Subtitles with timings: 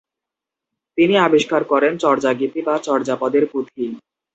[0.97, 3.85] তিনি আবিষ্কার করেন চর্যাগীতি বা চর্যাপদের পুঁথি।